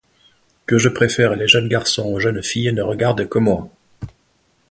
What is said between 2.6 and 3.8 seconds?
ne regarde que moi.